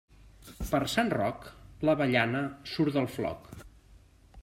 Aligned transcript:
Per 0.69 0.79
Sant 0.93 1.11
Roc, 1.15 1.45
l'avellana 1.89 2.43
surt 2.73 2.99
del 2.99 3.11
floc. 3.19 3.51